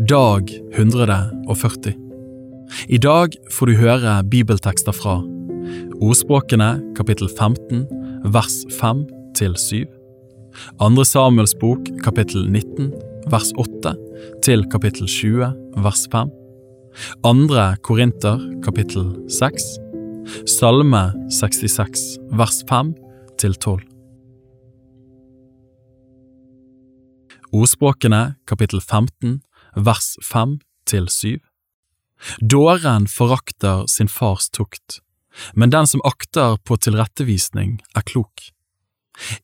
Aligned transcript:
Dag 0.00 0.50
140 0.74 1.94
I 2.88 2.98
dag 2.98 3.36
får 3.54 3.70
du 3.70 3.74
høre 3.78 4.14
bibeltekster 4.26 4.96
fra 4.96 5.20
Ordspråkene 6.02 6.80
kapittel 6.98 7.30
15 7.30 7.84
vers 8.34 8.56
5 8.74 9.04
til 9.38 9.54
7 9.54 9.86
Andre 10.82 11.04
Samuels 11.06 11.54
bok 11.60 11.86
kapittel 12.02 12.42
19 12.50 12.90
vers 13.30 13.52
8 13.54 13.94
til 14.42 14.66
kapittel 14.74 15.06
20 15.06 15.54
vers 15.86 16.04
5 16.10 16.34
Andre 17.22 17.76
Korinter 17.86 18.42
kapittel 18.66 19.14
6 19.30 19.70
Salme 20.58 21.06
66 21.30 22.18
vers 22.34 22.64
5 22.66 22.96
til 23.38 23.54
12 23.54 23.86
Ordspråkene 27.54 28.34
kapittel 28.50 28.82
15 28.82 29.38
vers 29.76 30.16
5 30.22 30.58
til 30.86 31.08
7 31.08 31.38
Dåren 32.40 33.06
forakter 33.10 33.86
sin 33.90 34.08
fars 34.08 34.48
tukt, 34.50 35.00
men 35.52 35.70
den 35.70 35.86
som 35.86 36.02
akter 36.06 36.56
på 36.62 36.78
tilrettevisning 36.78 37.80
er 37.96 38.06
klok. 38.06 38.48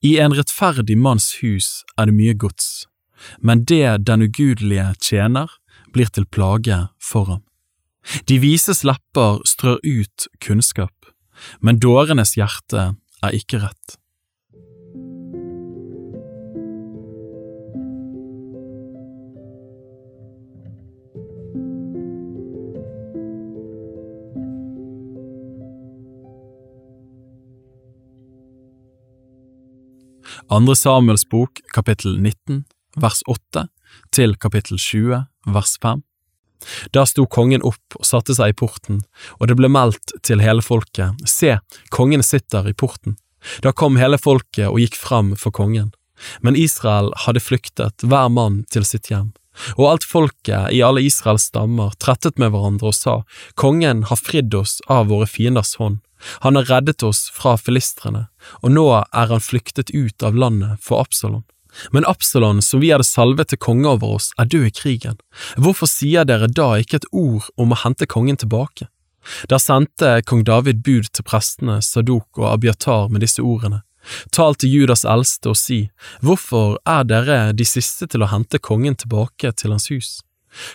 I 0.00 0.16
en 0.22 0.34
rettferdig 0.34 0.96
manns 0.98 1.42
hus 1.42 1.82
er 1.98 2.08
det 2.08 2.16
mye 2.16 2.34
gods, 2.34 2.86
men 3.38 3.64
det 3.66 4.06
den 4.06 4.24
ugudelige 4.26 4.94
tjener, 5.02 5.50
blir 5.92 6.08
til 6.14 6.26
plage 6.26 6.78
for 7.02 7.26
ham. 7.26 7.42
De 8.30 8.38
vises 8.38 8.84
lepper 8.86 9.42
strør 9.44 9.82
ut 9.82 10.28
kunnskap, 10.40 10.94
men 11.60 11.82
dårenes 11.82 12.36
hjerte 12.38 12.92
er 13.20 13.36
ikke 13.36 13.60
rett. 13.66 13.99
Andre 30.50 30.74
Samuels 30.74 31.22
bok 31.30 31.60
kapittel 31.70 32.16
19 32.18 32.64
vers 32.98 33.20
8 33.30 33.68
til 34.10 34.32
kapittel 34.42 34.80
20 34.82 35.20
vers 35.54 35.74
5 35.78 36.00
Da 36.90 37.04
sto 37.06 37.22
kongen 37.30 37.62
opp 37.62 37.94
og 37.94 38.08
satte 38.08 38.34
seg 38.34 38.50
i 38.50 38.56
porten, 38.58 38.98
og 39.38 39.46
det 39.46 39.54
ble 39.60 39.70
meldt 39.70 40.16
til 40.26 40.42
hele 40.42 40.64
folket, 40.66 41.14
se, 41.22 41.54
kongen 41.94 42.26
sitter 42.26 42.66
i 42.66 42.74
porten. 42.74 43.14
Da 43.62 43.70
kom 43.70 44.00
hele 44.02 44.18
folket 44.18 44.66
og 44.66 44.82
gikk 44.82 44.98
fram 44.98 45.36
for 45.38 45.54
kongen. 45.54 45.92
Men 46.42 46.58
Israel 46.58 47.12
hadde 47.28 47.40
flyktet, 47.46 48.02
hver 48.02 48.26
mann 48.28 48.64
til 48.74 48.84
sitt 48.84 49.06
hjem. 49.06 49.30
Og 49.76 49.86
alt 49.90 50.06
folket 50.06 50.70
i 50.74 50.82
alle 50.86 51.02
Israels 51.04 51.48
stammer 51.50 51.94
trettet 52.02 52.38
med 52.38 52.52
hverandre 52.54 52.92
og 52.92 52.96
sa, 52.96 53.16
Kongen 53.60 54.04
har 54.10 54.20
fridd 54.20 54.54
oss 54.54 54.78
av 54.88 55.10
våre 55.10 55.26
fienders 55.28 55.74
hånd, 55.80 55.98
han 56.40 56.56
har 56.56 56.64
reddet 56.64 57.02
oss 57.02 57.28
fra 57.34 57.56
filistrene, 57.56 58.26
og 58.60 58.74
nå 58.74 58.86
er 59.00 59.32
han 59.32 59.42
flyktet 59.42 59.92
ut 59.94 60.22
av 60.22 60.36
landet 60.36 60.80
for 60.84 61.00
Absalon. 61.00 61.44
Men 61.94 62.06
Absalon, 62.08 62.62
som 62.62 62.82
vi 62.82 62.90
hadde 62.90 63.06
salvet 63.06 63.52
til 63.52 63.60
konge 63.62 63.88
over 63.88 64.16
oss, 64.18 64.30
er 64.38 64.48
død 64.50 64.66
i 64.66 64.72
krigen. 64.74 65.20
Hvorfor 65.56 65.88
sier 65.90 66.26
dere 66.26 66.50
da 66.50 66.72
ikke 66.82 67.00
et 67.00 67.10
ord 67.12 67.46
om 67.56 67.70
å 67.70 67.78
hente 67.84 68.10
kongen 68.10 68.40
tilbake? 68.40 68.88
Der 69.52 69.60
sendte 69.62 70.18
kong 70.26 70.42
David 70.48 70.82
bud 70.82 71.12
til 71.12 71.26
prestene 71.26 71.78
Sadok 71.84 72.40
og 72.40 72.48
Abiatar 72.54 73.08
med 73.12 73.22
disse 73.22 73.44
ordene. 73.44 73.84
Tal 74.34 74.56
til 74.58 74.72
Judas 74.74 75.04
eldste 75.04 75.52
og 75.52 75.58
si, 75.58 75.80
Hvorfor 76.24 76.78
er 76.88 77.06
dere 77.08 77.38
de 77.56 77.66
siste 77.66 78.08
til 78.10 78.24
å 78.24 78.30
hente 78.32 78.58
kongen 78.58 78.96
tilbake 78.98 79.52
til 79.52 79.74
hans 79.74 79.90
hus? 79.92 80.10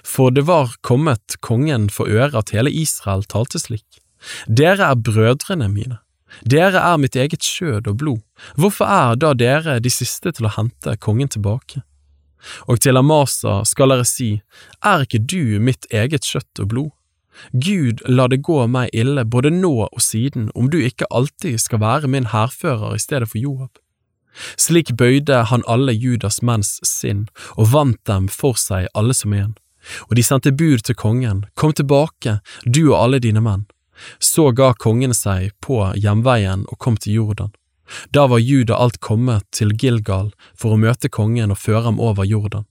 For 0.03 0.31
det 0.31 0.45
var 0.47 0.75
kommet 0.81 1.38
kongen 1.44 1.89
for 1.92 2.08
øre 2.08 2.39
at 2.39 2.53
hele 2.55 2.72
Israel 2.72 3.25
talte 3.27 3.59
slik. 3.59 4.00
Dere 4.47 4.92
er 4.92 5.00
brødrene 5.00 5.67
mine. 5.70 5.99
Dere 6.43 6.82
er 6.82 6.99
mitt 6.99 7.15
eget 7.15 7.43
skjød 7.43 7.87
og 7.92 7.98
blod. 7.99 8.21
Hvorfor 8.59 8.89
er 8.92 9.20
da 9.20 9.33
dere 9.38 9.80
de 9.80 9.92
siste 9.92 10.33
til 10.36 10.48
å 10.48 10.54
hente 10.58 10.95
kongen 11.04 11.32
tilbake? 11.32 11.83
Og 12.70 12.82
til 12.83 12.98
Amasa 12.99 13.61
skal 13.65 13.93
dere 13.93 14.05
si, 14.08 14.36
er 14.86 15.05
ikke 15.05 15.23
du 15.23 15.58
mitt 15.64 15.88
eget 15.92 16.27
kjøtt 16.27 16.64
og 16.64 16.71
blod? 16.73 16.92
Gud, 17.51 18.01
la 18.07 18.27
det 18.31 18.43
gå 18.45 18.59
meg 18.71 18.93
ille 18.93 19.25
både 19.25 19.51
nå 19.53 19.73
og 19.87 20.01
siden, 20.01 20.49
om 20.55 20.69
du 20.69 20.79
ikke 20.81 21.09
alltid 21.11 21.59
skal 21.61 21.81
være 21.83 22.11
min 22.11 22.31
hærfører 22.31 22.95
i 22.95 23.01
stedet 23.01 23.29
for 23.31 23.41
Joab. 23.41 23.79
Slik 24.59 24.95
bøyde 24.97 25.45
han 25.49 25.63
alle 25.67 25.93
Judas 25.95 26.41
menns 26.41 26.79
sinn 26.83 27.27
og 27.55 27.71
vant 27.71 28.01
dem 28.09 28.27
for 28.27 28.59
seg 28.59 28.89
alle 28.93 29.15
som 29.15 29.33
en. 29.33 29.53
Og 30.09 30.17
de 30.17 30.23
sendte 30.25 30.51
bud 30.51 30.83
til 30.83 30.97
kongen, 30.97 31.45
kom 31.55 31.73
tilbake, 31.73 32.39
du 32.65 32.89
og 32.89 32.99
alle 33.03 33.21
dine 33.23 33.43
menn. 33.45 33.67
Så 34.19 34.49
ga 34.52 34.73
kongen 34.73 35.13
seg 35.15 35.53
på 35.63 35.79
hjemveien 35.95 36.65
og 36.67 36.79
kom 36.79 36.97
til 36.97 37.21
Jordan. 37.21 37.53
Da 38.11 38.25
var 38.27 38.41
Juda 38.41 38.75
alt 38.81 38.97
kommet 38.99 39.45
til 39.53 39.71
Gilgal 39.77 40.31
for 40.57 40.73
å 40.73 40.81
møte 40.81 41.09
kongen 41.09 41.53
og 41.53 41.61
føre 41.61 41.85
ham 41.85 42.02
over 42.02 42.25
Jordan. 42.25 42.65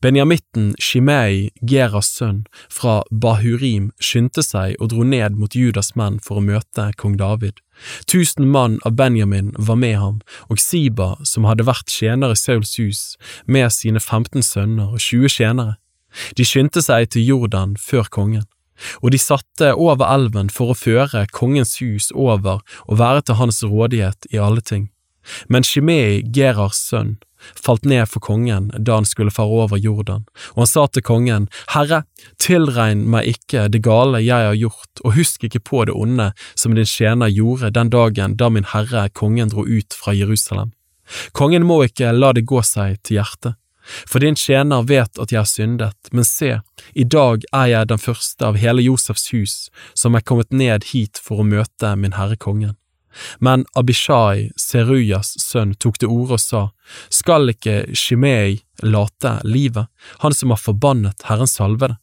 Benjamitten 0.00 0.72
Shimei, 0.78 1.50
Geras 1.62 2.12
sønn, 2.14 2.44
fra 2.70 3.02
Bahurim 3.10 3.90
skyndte 3.98 4.44
seg 4.44 4.78
og 4.78 4.92
dro 4.92 5.04
ned 5.06 5.38
mot 5.40 5.54
Judas 5.54 5.94
menn 5.98 6.20
for 6.22 6.40
å 6.40 6.44
møte 6.44 6.90
kong 7.00 7.18
David. 7.20 7.60
Tusen 8.06 8.46
mann 8.54 8.78
av 8.86 8.94
Benjamin 8.98 9.52
var 9.58 9.78
med 9.80 9.98
ham, 9.98 10.20
og 10.48 10.62
Siba, 10.62 11.14
som 11.26 11.46
hadde 11.48 11.66
vært 11.66 11.90
tjener 11.90 12.34
i 12.34 12.38
Sauls 12.38 12.76
hus, 12.78 13.04
med 13.46 13.72
sine 13.74 14.02
15 14.02 14.46
sønner 14.46 14.94
og 14.94 15.02
20 15.02 15.38
tjenere. 15.38 15.78
De 16.38 16.46
skyndte 16.46 16.82
seg 16.84 17.10
til 17.10 17.26
Jordan 17.26 17.74
før 17.80 18.06
kongen 18.06 18.46
og 19.02 19.12
de 19.14 19.20
satte 19.20 19.72
over 19.74 20.06
elven 20.10 20.50
for 20.52 20.72
å 20.72 20.78
føre 20.78 21.26
kongens 21.34 21.78
hus 21.82 22.10
over 22.14 22.62
og 22.86 22.98
være 23.00 23.24
til 23.26 23.38
hans 23.40 23.62
rådighet 23.64 24.28
i 24.32 24.40
alle 24.40 24.64
ting. 24.64 24.88
Men 25.48 25.64
Shimei, 25.64 26.20
Gerars 26.34 26.82
sønn, 26.90 27.16
falt 27.54 27.84
ned 27.88 28.08
for 28.10 28.24
kongen 28.24 28.70
da 28.78 28.98
han 28.98 29.08
skulle 29.08 29.34
fare 29.34 29.64
over 29.64 29.80
Jordan, 29.80 30.24
og 30.54 30.64
han 30.64 30.70
sa 30.70 30.86
til 30.88 31.04
kongen, 31.06 31.48
Herre, 31.74 32.04
tilregn 32.42 33.04
meg 33.10 33.34
ikke 33.34 33.66
det 33.72 33.82
gale 33.84 34.22
jeg 34.24 34.50
har 34.50 34.58
gjort, 34.58 35.02
og 35.04 35.18
husk 35.18 35.44
ikke 35.44 35.62
på 35.64 35.84
det 35.88 35.96
onde 35.96 36.30
som 36.54 36.74
din 36.74 36.88
tjener 36.88 37.32
gjorde 37.32 37.72
den 37.74 37.92
dagen 37.92 38.38
da 38.40 38.50
min 38.50 38.70
herre 38.72 39.08
kongen 39.12 39.52
dro 39.52 39.66
ut 39.66 39.96
fra 39.96 40.14
Jerusalem. 40.16 40.72
Kongen 41.32 41.66
må 41.68 41.82
ikke 41.84 42.14
la 42.14 42.32
det 42.32 42.46
gå 42.48 42.62
seg 42.64 43.00
til 43.04 43.20
hjertet. 43.20 43.58
For 43.84 44.22
din 44.24 44.36
tjener 44.36 44.86
vet 44.88 45.18
at 45.20 45.32
jeg 45.32 45.42
har 45.42 45.48
syndet, 45.48 46.08
men 46.12 46.24
se, 46.24 46.60
i 46.96 47.04
dag 47.04 47.44
er 47.52 47.66
jeg 47.68 47.90
den 47.90 48.00
første 48.00 48.46
av 48.48 48.56
hele 48.56 48.84
Josefs 48.84 49.28
hus 49.34 49.56
som 49.92 50.16
er 50.16 50.24
kommet 50.24 50.52
ned 50.52 50.88
hit 50.94 51.20
for 51.20 51.42
å 51.42 51.48
møte 51.48 51.92
min 52.00 52.16
herre 52.16 52.40
kongen. 52.40 52.78
Men 53.38 53.64
Abishai, 53.74 54.50
Serujas 54.56 55.34
sønn, 55.42 55.74
tok 55.74 55.98
til 56.00 56.12
orde 56.12 56.38
og 56.38 56.42
sa, 56.42 56.62
skal 57.08 57.52
ikke 57.52 57.94
Shimei 57.94 58.60
late 58.82 59.38
livet, 59.44 59.90
han 60.22 60.34
som 60.34 60.54
har 60.54 60.62
forbannet 60.62 61.26
Herrens 61.28 61.56
salvede? 61.60 61.96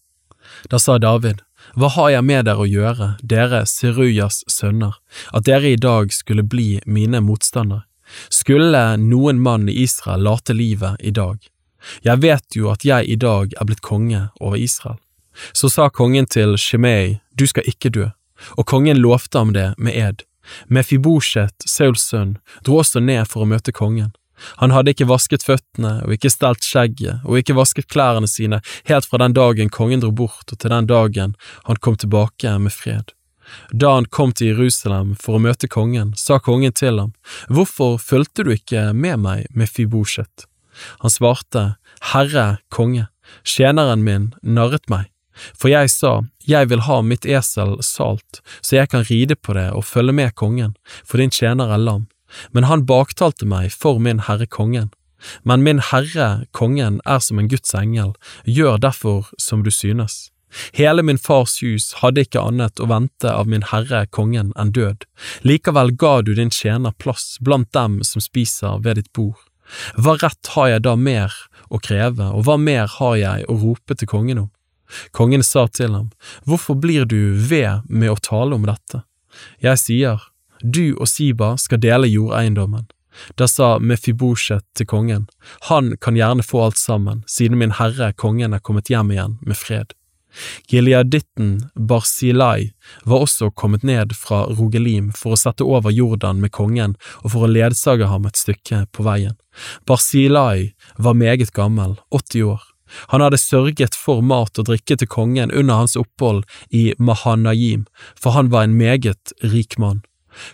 Da 0.72 0.80
sa 0.80 0.98
David, 0.98 1.44
hva 1.78 1.92
har 1.96 2.10
jeg 2.16 2.26
med 2.26 2.48
dere 2.50 2.66
å 2.66 2.70
gjøre, 2.70 3.14
dere 3.22 3.64
Serujas 3.70 4.42
sønner, 4.50 4.98
at 5.32 5.46
dere 5.48 5.76
i 5.76 5.80
dag 5.80 6.12
skulle 6.14 6.44
bli 6.44 6.82
mine 6.86 7.22
motstandere? 7.24 7.86
Skulle 8.28 8.98
noen 9.00 9.40
mann 9.40 9.70
i 9.72 9.78
Israel 9.86 10.26
late 10.28 10.56
livet 10.58 11.00
i 11.00 11.14
dag, 11.16 11.38
jeg 12.06 12.22
vet 12.22 12.56
jo 12.56 12.72
at 12.72 12.86
jeg 12.86 13.08
i 13.10 13.18
dag 13.18 13.54
er 13.58 13.68
blitt 13.68 13.84
konge 13.86 14.28
over 14.40 14.58
Israel. 14.60 15.00
Så 15.54 15.70
sa 15.72 15.90
kongen 15.90 16.28
til 16.30 16.58
Shimei, 16.60 17.20
du 17.38 17.48
skal 17.48 17.68
ikke 17.68 17.90
dø, 17.94 18.10
og 18.58 18.68
kongen 18.68 19.02
lovte 19.02 19.40
ham 19.40 19.54
det 19.56 19.72
med 19.78 19.98
ed. 19.98 20.26
Mefibosjet, 20.68 21.56
Sauls 21.66 22.08
sønn, 22.10 22.38
dro 22.66 22.82
også 22.82 23.04
ned 23.04 23.30
for 23.30 23.46
å 23.46 23.50
møte 23.50 23.74
kongen. 23.76 24.12
Han 24.58 24.74
hadde 24.74 24.96
ikke 24.96 25.10
vasket 25.10 25.46
føttene 25.46 26.00
og 26.06 26.16
ikke 26.16 26.32
stelt 26.34 26.66
skjegget 26.66 27.26
og 27.28 27.38
ikke 27.42 27.56
vasket 27.58 27.90
klærne 27.92 28.30
sine 28.30 28.62
helt 28.90 29.06
fra 29.06 29.22
den 29.22 29.36
dagen 29.38 29.70
kongen 29.70 30.02
dro 30.02 30.12
bort 30.12 30.50
og 30.50 30.58
til 30.58 30.74
den 30.74 30.90
dagen 30.90 31.36
han 31.68 31.82
kom 31.82 31.98
tilbake 32.02 32.56
med 32.58 32.74
fred. 32.74 33.14
Da 33.72 33.96
han 33.98 34.08
kom 34.08 34.32
til 34.32 34.54
Jerusalem 34.54 35.14
for 35.20 35.36
å 35.36 35.44
møte 35.44 35.68
kongen, 35.68 36.14
sa 36.16 36.40
kongen 36.40 36.72
til 36.72 37.02
ham, 37.02 37.14
Hvorfor 37.50 37.98
fulgte 38.00 38.46
du 38.48 38.54
ikke 38.56 38.92
med 38.94 39.20
meg, 39.20 39.48
Mefibosjet? 39.52 40.48
Han 41.04 41.12
svarte, 41.12 41.76
Herre 42.14 42.62
konge, 42.72 43.10
tjeneren 43.44 44.06
min 44.08 44.32
narret 44.42 44.88
meg, 44.90 45.11
for 45.58 45.72
jeg 45.72 45.92
sa, 45.94 46.22
jeg 46.48 46.70
vil 46.72 46.86
ha 46.88 47.02
mitt 47.06 47.26
esel 47.26 47.78
salt, 47.86 48.42
så 48.62 48.82
jeg 48.82 48.92
kan 48.94 49.06
ride 49.10 49.38
på 49.38 49.56
det 49.58 49.70
og 49.76 49.86
følge 49.86 50.16
med 50.16 50.36
kongen, 50.36 50.74
for 51.06 51.22
din 51.22 51.34
tjener 51.34 51.74
er 51.74 51.82
lam, 51.82 52.08
men 52.52 52.68
han 52.70 52.86
baktalte 52.88 53.46
meg 53.46 53.72
for 53.72 54.00
min 54.00 54.26
herre 54.28 54.48
kongen. 54.48 54.92
Men 55.46 55.62
min 55.62 55.82
herre 55.92 56.48
kongen 56.52 57.00
er 57.06 57.20
som 57.22 57.40
en 57.40 57.50
Guds 57.50 57.76
engel, 57.78 58.16
gjør 58.46 58.80
derfor 58.82 59.30
som 59.38 59.62
du 59.64 59.72
synes. 59.72 60.32
Hele 60.74 61.04
min 61.04 61.18
fars 61.22 61.62
hus 61.64 61.92
hadde 62.02 62.26
ikke 62.26 62.42
annet 62.42 62.82
å 62.82 62.90
vente 62.92 63.30
av 63.30 63.48
min 63.48 63.64
herre 63.72 64.04
kongen 64.12 64.52
enn 64.60 64.74
død, 64.76 65.06
likevel 65.48 65.94
ga 65.96 66.18
du 66.26 66.34
din 66.36 66.52
tjener 66.52 66.96
plass 67.00 67.38
blant 67.40 67.72
dem 67.78 68.02
som 68.08 68.24
spiser 68.24 68.82
ved 68.84 69.00
ditt 69.00 69.12
bord. 69.16 69.40
Hva 69.96 70.18
rett 70.20 70.52
har 70.56 70.74
jeg 70.74 70.84
da 70.88 70.98
mer 71.00 71.36
å 71.72 71.80
kreve, 71.80 72.28
og 72.36 72.44
hva 72.48 72.58
mer 72.60 72.90
har 72.98 73.16
jeg 73.16 73.48
å 73.48 73.56
rope 73.62 73.96
til 73.96 74.10
kongen 74.12 74.44
om? 74.44 74.50
Kongen 75.12 75.44
sa 75.44 75.68
til 75.68 75.94
ham, 75.94 76.10
Hvorfor 76.46 76.76
blir 76.76 77.06
du 77.06 77.34
ved 77.36 77.88
med 77.90 78.12
å 78.12 78.20
tale 78.20 78.56
om 78.56 78.68
dette? 78.68 79.04
Jeg 79.64 79.80
sier, 79.80 80.28
Du 80.62 80.94
og 81.00 81.08
Siba 81.08 81.56
skal 81.58 81.82
dele 81.82 82.08
jordeiendommen. 82.08 82.88
Da 83.36 83.48
sa 83.48 83.78
Mefibosjet 83.80 84.64
til 84.78 84.88
kongen, 84.88 85.28
Han 85.70 85.96
kan 85.98 86.16
gjerne 86.16 86.44
få 86.44 86.66
alt 86.68 86.78
sammen, 86.78 87.24
siden 87.28 87.58
min 87.58 87.76
herre 87.80 88.14
kongen 88.14 88.54
er 88.54 88.60
kommet 88.60 88.90
hjem 88.90 89.12
igjen 89.12 89.38
med 89.42 89.58
fred. 89.58 89.96
Gileaditten 90.68 91.70
Barsilai 91.76 92.72
var 93.04 93.26
også 93.26 93.52
kommet 93.52 93.84
ned 93.84 94.14
fra 94.16 94.46
Rogelim 94.48 95.12
for 95.18 95.36
å 95.36 95.40
sette 95.40 95.68
over 95.68 95.92
Jordan 95.92 96.40
med 96.40 96.54
kongen 96.56 96.96
og 97.22 97.34
for 97.34 97.46
å 97.46 97.52
ledsage 97.52 98.08
ham 98.08 98.28
et 98.30 98.40
stykke 98.40 98.86
på 98.96 99.06
veien. 99.08 99.36
Barsilai 99.88 100.72
var 100.98 101.20
meget 101.20 101.52
gammel, 101.52 101.98
80 102.16 102.48
år. 102.54 102.62
Han 103.14 103.24
hadde 103.24 103.40
sørget 103.42 103.98
for 103.98 104.22
mat 104.22 104.60
og 104.60 104.68
drikke 104.70 104.98
til 104.98 105.10
kongen 105.10 105.52
under 105.52 105.82
hans 105.82 105.98
opphold 106.00 106.44
i 106.70 106.92
Mahanayim, 107.00 107.86
for 108.20 108.38
han 108.38 108.52
var 108.52 108.68
en 108.68 108.78
meget 108.78 109.36
rik 109.44 109.78
mann. 109.80 110.02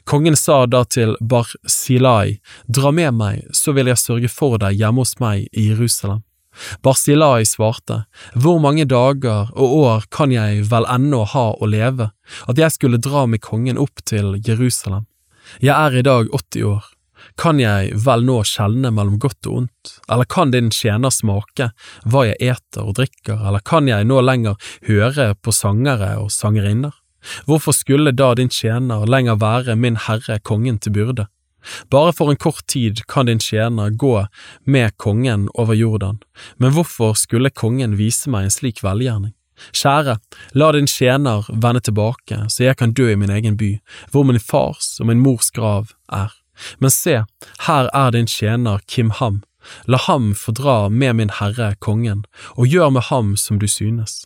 Kongen 0.10 0.36
sa 0.36 0.66
da 0.66 0.84
til 0.90 1.16
Barsilai, 1.22 2.40
dra 2.68 2.92
med 2.92 3.14
meg, 3.14 3.44
så 3.54 3.76
vil 3.78 3.92
jeg 3.92 4.02
sørge 4.02 4.32
for 4.32 4.58
deg 4.62 4.80
hjemme 4.80 5.06
hos 5.06 5.18
meg 5.22 5.46
i 5.52 5.70
Jerusalem. 5.70 6.24
Barsilai 6.82 7.46
svarte, 7.46 8.04
hvor 8.34 8.58
mange 8.62 8.88
dager 8.90 9.52
og 9.54 9.76
år 9.78 10.08
kan 10.14 10.34
jeg 10.34 10.66
vel 10.72 10.88
ennå 10.90 11.24
ha 11.34 11.52
å 11.54 11.70
leve, 11.70 12.10
at 12.50 12.58
jeg 12.58 12.74
skulle 12.74 13.02
dra 13.02 13.28
med 13.30 13.44
kongen 13.46 13.78
opp 13.78 14.02
til 14.06 14.40
Jerusalem? 14.42 15.06
Jeg 15.62 15.76
er 15.76 16.00
i 16.00 16.06
dag 16.06 16.34
80 16.34 16.66
år, 16.68 16.88
kan 17.36 17.60
jeg 17.60 17.94
vel 18.06 18.26
nå 18.28 18.38
skjelne 18.48 18.92
mellom 18.94 19.20
godt 19.22 19.50
og 19.50 19.62
ondt, 19.62 19.94
eller 20.10 20.30
kan 20.30 20.54
din 20.54 20.70
tjener 20.74 21.14
smake 21.14 21.72
hva 22.06 22.26
jeg 22.30 22.54
eter 22.56 22.86
og 22.86 22.98
drikker, 23.00 23.38
eller 23.38 23.64
kan 23.66 23.90
jeg 23.90 24.08
nå 24.08 24.22
lenger 24.24 24.58
høre 24.88 25.34
på 25.42 25.54
sangere 25.56 26.16
og 26.22 26.32
sangerinner? 26.34 26.96
Hvorfor 27.46 27.76
skulle 27.76 28.14
da 28.16 28.34
din 28.38 28.50
tjener 28.50 29.08
lenger 29.10 29.40
være 29.42 29.76
min 29.76 29.98
herre 30.08 30.40
kongen 30.40 30.80
til 30.80 30.96
byrde? 30.96 31.28
Bare 31.92 32.14
for 32.16 32.32
en 32.32 32.40
kort 32.40 32.64
tid 32.72 33.02
kan 33.12 33.28
din 33.28 33.42
tjener 33.44 33.90
gå 33.90 34.28
med 34.64 34.96
kongen 34.98 35.50
over 35.54 35.76
Jordan, 35.76 36.22
men 36.58 36.72
hvorfor 36.72 37.18
skulle 37.18 37.52
kongen 37.52 37.98
vise 38.00 38.32
meg 38.32 38.48
en 38.48 38.56
slik 38.56 38.84
velgjerning? 38.86 39.34
Kjære, 39.74 40.20
la 40.54 40.72
din 40.72 40.88
tjener 40.88 41.48
vende 41.50 41.82
tilbake, 41.82 42.44
så 42.54 42.68
jeg 42.68 42.78
kan 42.78 42.94
dø 42.94 43.10
i 43.12 43.18
min 43.18 43.34
egen 43.34 43.58
by, 43.58 43.78
hvor 44.12 44.28
min 44.28 44.40
fars 44.40 45.00
og 45.02 45.10
min 45.10 45.24
mors 45.24 45.50
grav 45.52 45.94
er. 46.14 46.30
Men 46.80 46.94
se, 46.94 47.24
her 47.68 47.90
er 47.94 48.12
din 48.16 48.28
tjener 48.28 48.82
Kim 48.88 49.12
Ham, 49.20 49.44
la 49.86 50.00
ham 50.08 50.34
få 50.36 50.54
dra 50.56 50.90
med 50.90 51.16
min 51.20 51.34
herre 51.40 51.76
kongen, 51.80 52.26
og 52.56 52.68
gjør 52.68 52.90
med 52.96 53.08
ham 53.10 53.36
som 53.38 53.60
du 53.60 53.68
synes. 53.68 54.26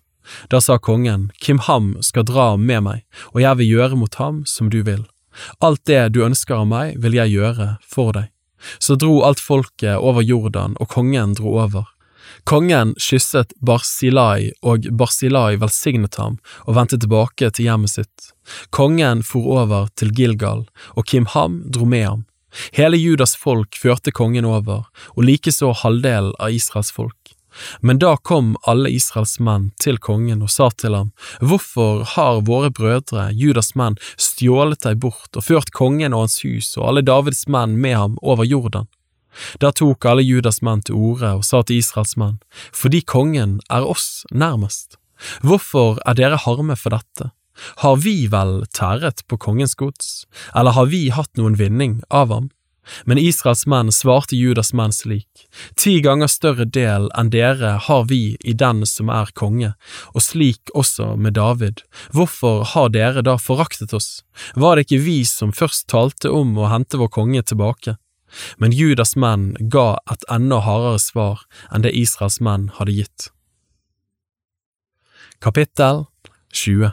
Da 0.50 0.62
sa 0.62 0.78
kongen, 0.78 1.32
Kim 1.42 1.60
Ham 1.60 1.96
skal 2.02 2.28
dra 2.30 2.56
med 2.58 2.86
meg, 2.86 3.06
og 3.34 3.42
jeg 3.42 3.58
vil 3.58 3.72
gjøre 3.76 3.98
mot 4.04 4.16
ham 4.16 4.44
som 4.46 4.70
du 4.70 4.82
vil. 4.86 5.06
Alt 5.64 5.86
det 5.88 6.12
du 6.14 6.22
ønsker 6.26 6.62
av 6.62 6.68
meg, 6.70 7.00
vil 7.02 7.16
jeg 7.18 7.34
gjøre 7.36 7.76
for 7.88 8.14
deg. 8.16 8.30
Så 8.80 8.96
dro 9.00 9.24
alt 9.26 9.42
folket 9.42 9.98
over 9.98 10.22
Jordan, 10.22 10.76
og 10.80 10.92
kongen 10.94 11.34
dro 11.38 11.58
over. 11.64 11.90
Kongen 12.44 12.96
kysset 13.00 13.54
Barsilai, 13.62 14.52
og 14.66 14.88
Barsilai 14.98 15.60
velsignet 15.62 16.18
ham 16.20 16.40
og 16.66 16.76
vendte 16.78 17.00
tilbake 17.00 17.52
til 17.54 17.70
hjemmet 17.70 17.94
sitt. 17.94 18.32
Kongen 18.74 19.22
for 19.24 19.46
over 19.62 19.90
til 19.96 20.14
Gilgal, 20.18 20.66
og 20.98 21.08
Kimham 21.08 21.62
dro 21.72 21.86
med 21.86 22.08
ham. 22.08 22.26
Hele 22.76 22.98
Judas 23.00 23.36
folk 23.40 23.78
førte 23.80 24.12
kongen 24.12 24.46
over, 24.46 24.88
og 25.16 25.24
likeså 25.24 25.72
halvdelen 25.84 26.34
av 26.40 26.52
Israels 26.52 26.92
folk. 26.92 27.16
Men 27.80 28.00
da 28.00 28.16
kom 28.18 28.54
alle 28.68 28.90
Israels 28.96 29.38
menn 29.44 29.72
til 29.82 29.98
kongen 30.00 30.44
og 30.44 30.52
sa 30.52 30.70
til 30.72 30.96
ham, 30.96 31.12
Hvorfor 31.44 32.06
har 32.16 32.44
våre 32.48 32.72
brødre, 32.72 33.30
Judas 33.36 33.74
menn, 33.76 34.00
stjålet 34.16 34.84
deg 34.86 35.02
bort 35.04 35.36
og 35.36 35.46
ført 35.48 35.74
kongen 35.76 36.16
og 36.16 36.28
hans 36.28 36.40
hus 36.46 36.74
og 36.78 36.88
alle 36.88 37.04
Davids 37.04 37.48
menn 37.52 37.76
med 37.84 37.98
ham 38.00 38.18
over 38.22 38.48
Jordan? 38.48 38.88
Da 39.60 39.72
tok 39.72 40.06
alle 40.06 40.26
Judas 40.26 40.62
menn 40.62 40.82
til 40.86 40.96
orde 40.96 41.36
og 41.40 41.46
sa 41.48 41.62
til 41.64 41.82
Israels 41.82 42.18
menn, 42.18 42.40
Fordi 42.72 43.02
kongen 43.02 43.60
er 43.70 43.86
oss 43.88 44.26
nærmest. 44.32 44.98
Hvorfor 45.42 46.00
er 46.06 46.18
dere 46.18 46.38
harme 46.38 46.76
for 46.76 46.90
dette? 46.90 47.32
Har 47.84 48.00
vi 48.02 48.28
vel 48.32 48.66
tæret 48.74 49.22
på 49.28 49.38
kongens 49.38 49.76
gods, 49.76 50.26
eller 50.56 50.72
har 50.72 50.90
vi 50.90 51.10
hatt 51.14 51.38
noen 51.38 51.60
vinning 51.60 52.02
av 52.10 52.32
ham? 52.34 52.50
Men 53.06 53.20
Israels 53.22 53.68
menn 53.70 53.92
svarte 53.94 54.36
Judas 54.36 54.72
menn 54.74 54.94
slik, 54.96 55.46
ti 55.78 56.00
ganger 56.02 56.32
større 56.32 56.66
del 56.66 57.08
enn 57.18 57.30
dere 57.34 57.76
har 57.86 58.08
vi 58.10 58.38
i 58.42 58.56
den 58.58 58.82
som 58.90 59.12
er 59.14 59.30
konge, 59.38 59.74
og 60.16 60.26
slik 60.26 60.74
også 60.74 61.14
med 61.16 61.38
David, 61.38 61.84
hvorfor 62.16 62.66
har 62.74 62.90
dere 62.90 63.22
da 63.26 63.38
foraktet 63.38 63.94
oss, 63.94 64.24
var 64.56 64.76
det 64.76 64.88
ikke 64.88 65.04
vi 65.06 65.20
som 65.30 65.54
først 65.54 65.88
talte 65.94 66.34
om 66.34 66.58
å 66.58 66.72
hente 66.74 67.00
vår 67.02 67.14
konge 67.14 67.46
tilbake? 67.46 68.00
Men 68.58 68.76
Judas 68.76 69.16
menn 69.16 69.52
ga 69.74 70.00
et 70.12 70.26
enda 70.32 70.62
hardere 70.66 71.02
svar 71.04 71.46
enn 71.72 71.86
det 71.86 71.96
Israels 71.98 72.40
menn 72.40 72.70
hadde 72.78 72.98
gitt. 73.02 73.30
Kapittel 75.42 76.06
20 76.54 76.92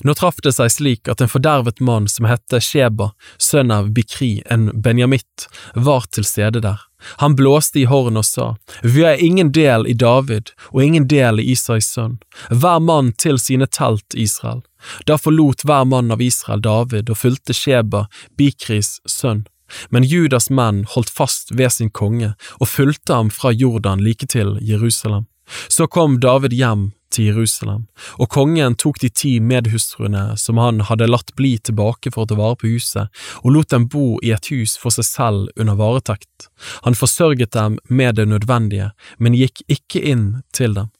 nå 0.00 0.14
traff 0.14 0.40
det 0.42 0.54
seg 0.56 0.72
slik 0.72 1.08
at 1.12 1.20
en 1.20 1.30
fordervet 1.30 1.80
mann 1.84 2.08
som 2.08 2.28
hette 2.28 2.60
Sheba, 2.62 3.10
sønn 3.38 3.72
av 3.74 3.90
Bikri, 3.96 4.42
en 4.50 4.70
benjamitt, 4.80 5.48
var 5.74 6.08
til 6.12 6.26
stede 6.28 6.62
der. 6.64 6.80
Han 7.20 7.34
blåste 7.36 7.82
i 7.82 7.84
hornet 7.84 8.22
og 8.22 8.24
sa, 8.24 8.46
Vi 8.82 9.04
har 9.04 9.20
ingen 9.20 9.52
del 9.52 9.86
i 9.86 9.92
David 9.92 10.54
og 10.72 10.84
ingen 10.84 11.08
del 11.08 11.40
i 11.40 11.50
Isais 11.52 11.90
sønn, 11.92 12.18
hver 12.48 12.80
mann 12.80 13.12
til 13.12 13.38
sine 13.38 13.66
telt, 13.66 14.14
Israel. 14.14 14.62
Da 15.06 15.18
forlot 15.20 15.64
hver 15.64 15.84
mann 15.84 16.12
av 16.12 16.22
Israel 16.24 16.64
David 16.64 17.10
og 17.10 17.20
fulgte 17.20 17.56
Sheba, 17.56 18.06
Bikris 18.38 19.00
sønn. 19.04 19.44
Men 19.90 20.04
Judas 20.04 20.50
menn 20.50 20.84
holdt 20.94 21.10
fast 21.10 21.54
ved 21.54 21.72
sin 21.72 21.90
konge 21.90 22.34
og 22.58 22.70
fulgte 22.70 23.14
ham 23.14 23.30
fra 23.30 23.52
Jordan 23.52 24.02
like 24.04 24.26
til 24.26 24.58
Jerusalem. 24.60 25.26
Så 25.68 25.86
kom 25.86 26.20
David 26.20 26.52
hjem 26.56 26.92
til 27.14 27.28
Jerusalem, 27.30 27.84
og 28.18 28.30
kongen 28.32 28.74
tok 28.80 28.98
de 29.02 29.10
ti 29.12 29.36
medhustruene 29.40 30.38
som 30.40 30.58
han 30.58 30.82
hadde 30.88 31.08
latt 31.10 31.34
bli 31.38 31.52
tilbake 31.58 32.10
for 32.14 32.24
å 32.24 32.30
ta 32.30 32.38
vare 32.38 32.58
på 32.58 32.72
huset, 32.72 33.12
og 33.44 33.54
lot 33.54 33.70
dem 33.70 33.86
bo 33.90 34.18
i 34.24 34.32
et 34.34 34.50
hus 34.50 34.76
for 34.80 34.94
seg 34.94 35.06
selv 35.06 35.60
under 35.60 35.78
varetekt. 35.78 36.48
Han 36.88 36.98
forsørget 36.98 37.54
dem 37.54 37.78
med 37.88 38.18
det 38.18 38.26
nødvendige, 38.32 38.90
men 39.18 39.38
gikk 39.38 39.62
ikke 39.70 40.02
inn 40.02 40.26
til 40.56 40.74
dem. 40.78 40.90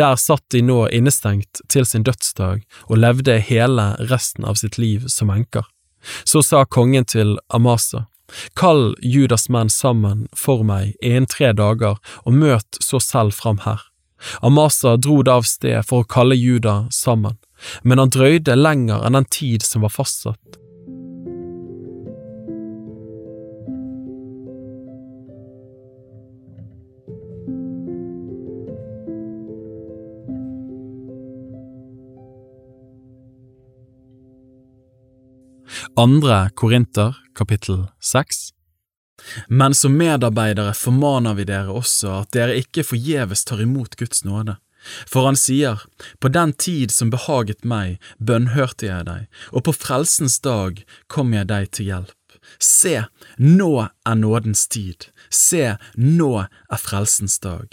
Der 0.00 0.16
satt 0.18 0.48
de 0.50 0.64
nå 0.66 0.88
innestengt 0.90 1.60
til 1.70 1.84
sin 1.86 2.06
dødsdag 2.06 2.64
og 2.88 2.98
levde 2.98 3.38
hele 3.38 3.92
resten 4.10 4.48
av 4.48 4.58
sitt 4.58 4.80
liv 4.82 5.06
som 5.12 5.30
enker. 5.30 5.68
Så 6.24 6.42
sa 6.42 6.64
kongen 6.64 7.04
til 7.04 7.36
Amasa, 7.48 8.06
Kall 8.54 8.94
Judas 9.02 9.48
menn 9.50 9.70
sammen 9.70 10.26
for 10.36 10.62
meg 10.66 10.94
innen 11.02 11.26
tre 11.30 11.52
dager, 11.56 11.98
og 12.24 12.36
møt 12.36 12.78
så 12.82 13.00
selv 13.02 13.34
fram 13.34 13.62
her. 13.66 13.82
Amasa 14.44 14.96
dro 14.96 15.22
da 15.26 15.38
av 15.40 15.48
sted 15.48 15.82
for 15.88 16.04
å 16.04 16.08
kalle 16.08 16.36
Juda 16.38 16.84
sammen, 16.94 17.38
men 17.82 17.98
han 17.98 18.12
drøyde 18.12 18.56
lenger 18.56 19.04
enn 19.06 19.18
den 19.18 19.28
tid 19.32 19.66
som 19.66 19.86
var 19.86 19.94
fastsatt. 19.94 20.60
Andre 35.96 36.50
Korinter, 36.54 37.16
kapittel 37.34 37.86
seks 38.00 38.50
men 39.46 39.74
som 39.74 39.96
medarbeidere 39.96 40.74
formaner 40.74 41.34
vi 41.34 41.44
dere 41.48 41.74
også 41.74 42.12
at 42.22 42.32
dere 42.36 42.58
ikke 42.60 42.84
forgjeves 42.86 43.44
tar 43.48 43.62
imot 43.64 43.96
Guds 44.00 44.24
nåde. 44.24 44.56
For 44.80 45.28
han 45.28 45.36
sier, 45.36 45.82
På 46.20 46.28
den 46.28 46.52
tid 46.52 46.90
som 46.90 47.10
behaget 47.10 47.64
meg, 47.64 48.00
bønnhørte 48.18 48.86
jeg 48.86 49.04
deg, 49.06 49.26
og 49.52 49.64
på 49.64 49.72
frelsens 49.76 50.40
dag 50.40 50.84
kom 51.06 51.34
jeg 51.34 51.48
deg 51.48 51.70
til 51.70 51.84
hjelp. 51.84 52.16
Se, 52.58 53.04
nå 53.36 53.88
er 54.06 54.14
nådens 54.16 54.66
tid, 54.68 55.10
se, 55.28 55.76
nå 55.96 56.46
er 56.48 56.80
frelsens 56.80 57.38
dag. 57.38 57.68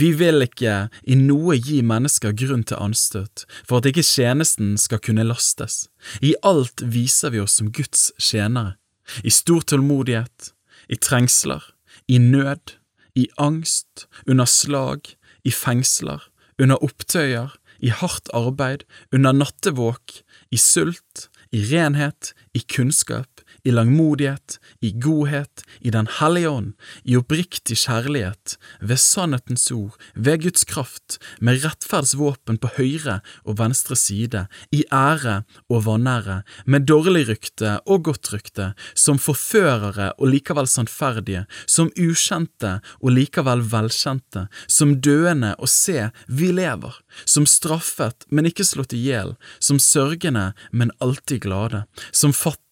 Vi 0.00 0.12
vil 0.18 0.44
ikke 0.44 0.88
i 1.04 1.16
noe 1.18 1.58
gi 1.58 1.80
mennesker 1.86 2.34
grunn 2.36 2.64
til 2.68 2.80
anstøt, 2.82 3.44
for 3.66 3.80
at 3.80 3.88
ikke 3.90 4.06
tjenesten 4.06 4.76
skal 4.80 5.02
kunne 5.04 5.26
lastes. 5.26 5.86
I 6.22 6.34
alt 6.46 6.84
viser 6.84 7.34
vi 7.34 7.42
oss 7.42 7.58
som 7.60 7.72
Guds 7.74 8.10
tjenere, 8.18 8.76
i 9.24 9.32
stor 9.32 9.64
tålmodighet, 9.64 10.52
i 10.88 10.96
trengsler, 10.96 11.62
i 12.08 12.18
nød, 12.22 12.74
i 13.14 13.28
angst, 13.38 14.06
under 14.26 14.48
slag, 14.48 15.14
i 15.44 15.52
fengsler, 15.54 16.22
under 16.58 16.80
opptøyer, 16.84 17.54
i 17.78 17.90
hardt 17.94 18.30
arbeid, 18.34 18.84
under 19.14 19.32
nattevåk, 19.32 20.20
i 20.50 20.58
sult, 20.58 21.28
i 21.54 21.62
renhet, 21.70 22.32
i 22.54 22.62
kunnskap, 22.68 23.37
i 23.64 23.72
langmodighet, 23.74 24.58
i 24.80 24.92
godhet, 24.92 25.64
i 25.80 25.90
Den 25.90 26.08
hellige 26.18 26.50
ånd, 26.50 26.72
i 27.04 27.16
oppriktig 27.18 27.76
kjærlighet, 27.84 28.56
ved 28.80 29.00
sannhetens 29.00 29.70
ord, 29.74 29.96
ved 30.14 30.42
Guds 30.42 30.64
kraft, 30.64 31.18
med 31.40 31.62
rettferdsvåpen 31.64 32.58
på 32.62 32.70
høyre 32.76 33.20
og 33.44 33.58
venstre 33.58 33.96
side, 33.96 34.46
i 34.72 34.84
ære 34.92 35.42
og 35.68 35.84
vanære, 35.86 36.42
med 36.66 36.86
dårlig 36.88 37.26
rykte 37.28 37.78
og 37.86 38.04
godt 38.08 38.32
rykte, 38.34 38.72
som 38.94 39.18
forførere 39.18 40.12
og 40.18 40.32
likevel 40.32 40.68
sannferdige, 40.70 41.44
som 41.66 41.90
ukjente 41.98 42.78
og 43.00 43.12
likevel 43.16 43.64
velkjente, 43.72 44.46
som 44.66 44.96
døende 45.04 45.54
og 45.58 45.70
se, 45.72 46.10
vi 46.28 46.52
lever, 46.54 47.00
som 47.24 47.46
straffet, 47.48 48.26
men 48.30 48.48
ikke 48.48 48.66
slått 48.66 48.94
i 48.96 49.02
hjel, 49.08 49.34
som 49.58 49.80
sørgende, 49.82 50.52
men 50.72 50.94
alltid 51.04 51.44
glade, 51.46 51.84
som 52.12 52.32
fattige, 52.32 52.67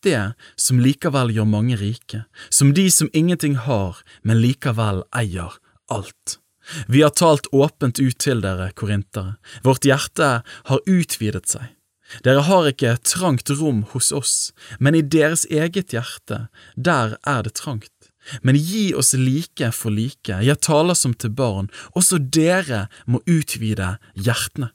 som 0.57 0.81
likevel 0.83 1.33
gjør 1.35 1.49
mange 1.51 1.79
rike, 1.81 2.25
som 2.51 2.75
de 2.77 2.89
som 2.91 3.11
ingenting 3.13 3.57
har, 3.67 3.99
men 4.23 4.41
likevel 4.43 5.05
eier 5.17 5.59
alt. 5.93 6.39
Vi 6.89 7.03
har 7.03 7.15
talt 7.15 7.47
åpent 7.55 8.01
ut 8.03 8.19
til 8.19 8.43
dere, 8.43 8.73
korintere, 8.75 9.37
vårt 9.63 9.87
hjerte 9.87 10.41
har 10.43 10.87
utvidet 10.87 11.47
seg. 11.51 11.73
Dere 12.23 12.45
har 12.47 12.69
ikke 12.71 12.97
trangt 13.03 13.51
rom 13.59 13.83
hos 13.93 14.13
oss, 14.15 14.53
men 14.79 14.95
i 14.95 15.03
deres 15.03 15.47
eget 15.51 15.95
hjerte, 15.95 16.47
der 16.77 17.17
er 17.27 17.47
det 17.47 17.57
trangt. 17.59 17.91
Men 18.43 18.59
gi 18.59 18.91
oss 18.95 19.15
like 19.15 19.71
for 19.75 19.95
like, 19.95 20.39
jeg 20.43 20.63
taler 20.63 20.99
som 20.99 21.15
til 21.15 21.35
barn, 21.35 21.71
også 21.95 22.19
dere 22.19 22.87
må 23.07 23.23
utvide 23.27 23.97
hjertene. 24.15 24.73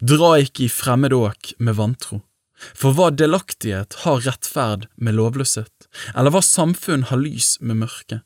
Dra 0.00 0.36
ikke 0.40 0.66
i 0.66 0.72
fremmed 0.72 1.12
åk 1.12 1.52
med 1.60 1.76
vantro. 1.76 2.22
For 2.56 2.96
hva 2.96 3.10
delaktighet 3.12 4.00
har 4.04 4.22
rettferd 4.24 4.86
med 4.96 5.18
lovløshet, 5.18 5.88
eller 6.14 6.32
hva 6.32 6.42
samfunn 6.44 7.06
har 7.10 7.20
lys 7.20 7.56
med 7.60 7.82
mørke? 7.84 8.22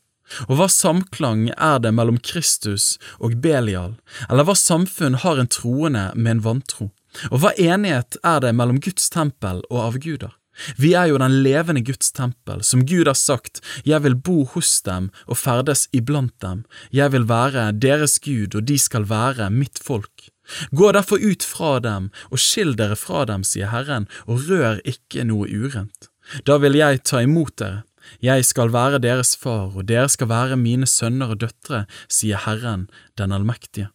Og 0.47 0.55
hva 0.59 0.67
samklang 0.71 1.49
er 1.57 1.81
det 1.83 1.91
mellom 1.95 2.19
Kristus 2.23 2.95
og 3.19 3.35
Belial, 3.43 3.97
eller 4.29 4.47
hva 4.47 4.55
samfunn 4.55 5.19
har 5.23 5.41
en 5.41 5.51
troende 5.51 6.09
med 6.15 6.37
en 6.37 6.45
vantro? 6.45 6.91
Og 7.31 7.41
hva 7.43 7.51
enighet 7.59 8.15
er 8.23 8.39
det 8.45 8.53
mellom 8.55 8.79
Guds 8.79 9.11
tempel 9.11 9.59
og 9.69 9.81
avguder? 9.89 10.31
Vi 10.77 10.91
er 10.99 11.07
jo 11.09 11.19
den 11.19 11.37
levende 11.43 11.81
Guds 11.83 12.11
tempel, 12.15 12.61
som 12.63 12.83
Gud 12.85 13.07
har 13.07 13.17
sagt, 13.17 13.61
jeg 13.87 14.03
vil 14.03 14.15
bo 14.15 14.43
hos 14.53 14.73
dem 14.85 15.09
og 15.25 15.39
ferdes 15.39 15.87
iblant 15.95 16.35
dem, 16.43 16.65
jeg 16.91 17.13
vil 17.15 17.27
være 17.27 17.71
deres 17.71 18.19
Gud 18.23 18.55
og 18.59 18.67
de 18.67 18.77
skal 18.79 19.07
være 19.09 19.49
mitt 19.53 19.79
folk. 19.81 20.30
Gå 20.71 20.91
derfor 20.95 21.21
ut 21.21 21.43
fra 21.43 21.77
dem 21.83 22.09
og 22.29 22.41
skill 22.41 22.75
dere 22.79 22.97
fra 22.99 23.25
dem, 23.29 23.45
sier 23.47 23.71
Herren, 23.71 24.07
og 24.27 24.47
rør 24.49 24.81
ikke 24.87 25.25
noe 25.27 25.47
urent. 25.47 26.11
Da 26.47 26.57
vil 26.61 26.77
jeg 26.79 27.03
ta 27.07 27.23
imot 27.25 27.57
dere. 27.61 27.83
Jeg 28.21 28.43
skal 28.45 28.71
være 28.73 28.99
deres 29.03 29.35
far, 29.37 29.71
og 29.77 29.87
dere 29.87 30.09
skal 30.09 30.29
være 30.31 30.57
mine 30.59 30.87
sønner 30.89 31.35
og 31.35 31.41
døtre, 31.43 31.85
sier 32.11 32.41
Herren 32.45 32.89
den 33.17 33.31
allmektige. 33.35 33.91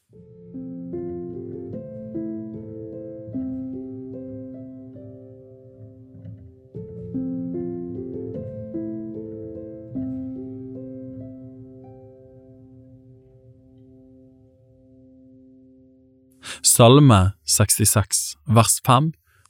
Salme 16.76 17.32
66, 17.48 18.34
vers 18.44 18.80
5 18.84 19.06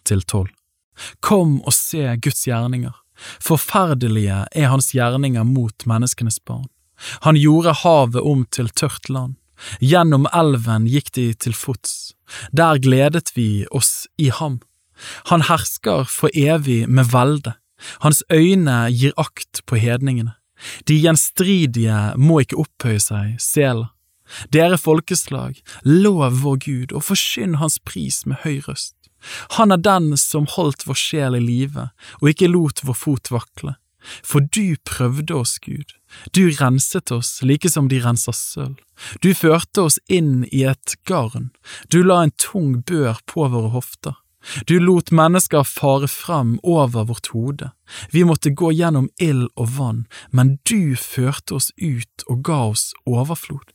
til 0.06 0.20
12 0.22 0.46
Kom 1.26 1.56
og 1.66 1.74
se 1.74 2.04
Guds 2.22 2.44
gjerninger. 2.46 2.92
Forferdelige 3.42 4.36
er 4.46 4.70
hans 4.70 4.92
gjerninger 4.94 5.42
mot 5.48 5.86
menneskenes 5.90 6.38
barn. 6.46 6.68
Han 7.26 7.34
gjorde 7.40 7.72
havet 7.80 8.22
om 8.22 8.44
til 8.54 8.70
tørt 8.70 9.10
land. 9.10 9.34
Gjennom 9.82 10.28
elven 10.30 10.86
gikk 10.86 11.10
de 11.18 11.26
til 11.34 11.56
fots. 11.58 12.14
Der 12.54 12.78
gledet 12.78 13.34
vi 13.34 13.66
oss 13.74 14.06
i 14.22 14.30
ham. 14.30 14.60
Han 15.32 15.48
hersker 15.50 16.06
for 16.06 16.30
evig 16.30 16.84
med 16.86 17.10
velde. 17.10 17.56
Hans 18.06 18.22
øyne 18.30 18.84
gir 18.94 19.18
akt 19.18 19.64
på 19.66 19.82
hedningene. 19.82 20.36
De 20.86 20.94
gjenstridige 21.02 21.98
må 22.22 22.44
ikke 22.46 22.62
opphøye 22.62 23.02
seg, 23.02 23.34
Sela. 23.42 23.95
Dere 24.52 24.78
folkeslag, 24.78 25.60
lov 25.84 26.42
vår 26.42 26.60
Gud 26.66 26.92
og 26.92 27.06
forsyn 27.08 27.58
hans 27.62 27.78
pris 27.78 28.24
med 28.26 28.42
høy 28.44 28.60
røst. 28.66 28.94
Han 29.56 29.72
er 29.72 29.82
den 29.82 30.14
som 30.20 30.46
holdt 30.50 30.86
vår 30.86 30.98
sjel 30.98 31.38
i 31.38 31.42
live 31.42 31.88
og 32.20 32.30
ikke 32.30 32.50
lot 32.52 32.84
vår 32.86 32.98
fot 32.98 33.32
vakle. 33.34 33.76
For 34.22 34.44
du 34.54 34.76
prøvde 34.86 35.34
oss, 35.34 35.56
Gud, 35.58 35.96
du 36.30 36.50
renset 36.60 37.10
oss 37.10 37.40
like 37.42 37.70
som 37.70 37.88
de 37.90 37.98
renser 38.04 38.36
sølv, 38.36 38.76
du 39.22 39.32
førte 39.34 39.82
oss 39.88 39.98
inn 40.06 40.44
i 40.52 40.62
et 40.70 40.94
garn, 41.08 41.50
du 41.90 42.02
la 42.04 42.22
en 42.22 42.34
tung 42.38 42.82
bør 42.86 43.18
på 43.26 43.48
våre 43.50 43.72
hofter. 43.74 44.14
Du 44.70 44.76
lot 44.78 45.10
mennesker 45.10 45.66
fare 45.66 46.06
frem 46.06 46.54
over 46.62 47.08
vårt 47.08 47.32
hode, 47.34 47.72
vi 48.14 48.22
måtte 48.22 48.54
gå 48.54 48.70
gjennom 48.78 49.08
ild 49.18 49.48
og 49.56 49.72
vann, 49.74 50.04
men 50.30 50.60
du 50.70 50.94
førte 50.94 51.58
oss 51.58 51.72
ut 51.82 52.28
og 52.30 52.44
ga 52.46 52.60
oss 52.70 52.92
overflod. 53.10 53.74